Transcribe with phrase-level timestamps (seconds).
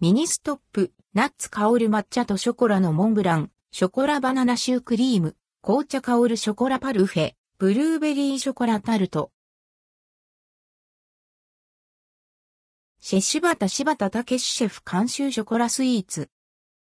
[0.00, 9.32] ミニストップ、ナッツ香る抹茶とショコラのモンブラン、ショコラバナナシュークリーム、紅茶香るショコラパルフェ、ブルーベリーショコラタルト。
[13.00, 16.30] シェシバタ柴田武シェフ監修ショコラスイーツ。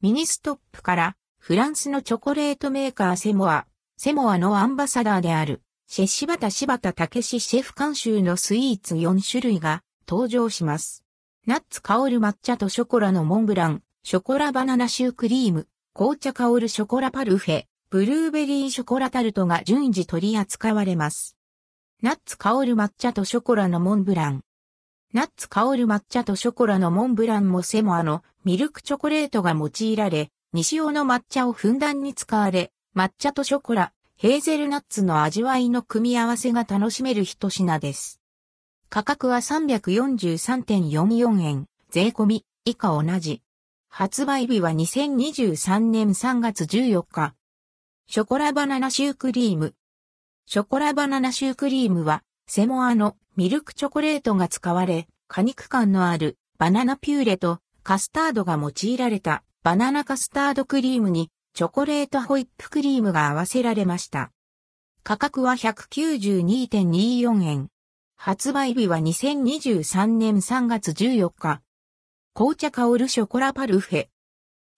[0.00, 3.66] ミニストップからフランスのチョコレートメーカーセモア、
[3.96, 11.01] セモアのアンバサダーであるシェシバタ柴田武シェフ監修のスイーツ4種類が登場します。
[11.44, 21.36] ナッツ香る抹茶とショコラのモンブラン、ショコラバナナシュークリーム、紅茶香るショコラパルフェ、ブルーベリーショコラタルトが順次取り扱われます。
[22.00, 24.42] ナッツ香る抹茶とショコラのモンブラン。
[25.12, 38.21] ナッツ香る抹茶とショコラのモンブランもセモアのミルクチョコレートが用いられ、西洋の抹茶をふんだんに使われ、抹茶とショコラ、ヘーゼルナッツの味わいの組み合わせが楽しめる一品です。
[38.94, 43.40] 価格は343.44円、税込み、以下同じ。
[43.88, 47.34] 発売日は2023年3月14日。
[48.06, 49.72] ショコラバナナシュークリーム。
[50.44, 64.32] ショコラバナナシュークリームは、セモアのミルクチョコレートが使われ、果肉感のあるバナナピューレとカスタードが用いられたバナナカスタードクリームにチョコレートホイップクリームが合わせられました。
[65.02, 67.71] 価格は192.24円。
[68.24, 71.60] 発売日は2023年3月14日。
[72.34, 74.06] 紅茶香るショコラパルフェ。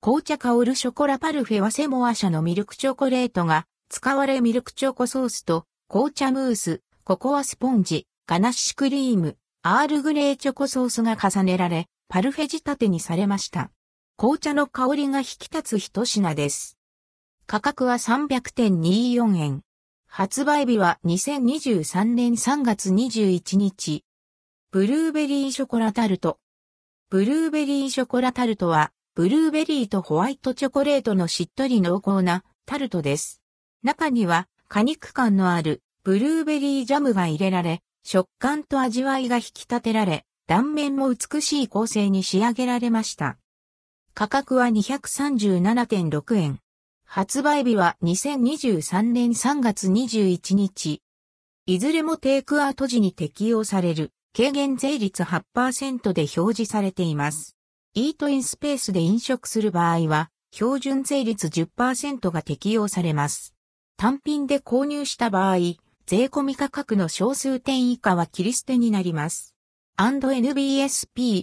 [0.00, 13.70] 紅茶香るショコラパルフェはセモア社のミルクチョコレートが使われミルクチョコソースと紅茶ムース、ココアスポンジ、ガナッシュクリーム、アールグレーチョコソースが重ねられ、パルフェ仕立てにされました。
[14.16, 16.78] 紅茶の香りが引き立つ一品です。
[17.46, 19.60] 価格は300.24円。
[20.16, 24.04] 発売日は2023年3月21日。
[24.70, 26.38] ブルーベリーショコラタルト。
[27.10, 33.42] ブルーベリーショコラタルトは、ブルーベリーとホワイトチョコレートのしっとり濃厚なタルトです。
[33.82, 43.36] 中には果肉感のあるブルーベリージャムが入れられ、食感と味わいが引き立てられ、断面も美しい構成に仕上げられました。
[44.14, 46.60] 価格は237.6円。
[47.16, 51.00] 発売日は2023年3月21日。
[51.64, 57.54] いずれもテイクアウト時に適用される軽減税率8%で表示されています。
[57.94, 63.54] イートインスペースで飲食する場合は標準税率10%が適用されます。
[63.96, 65.58] 単品で購入した場合、
[66.06, 69.54] 税込み価格の小数点以下は切り捨てになります。
[69.98, 71.42] &NBSP